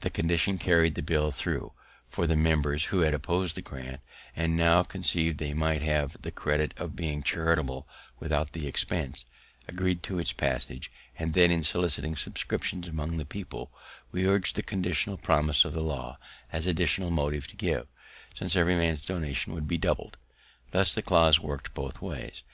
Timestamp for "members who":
2.34-3.00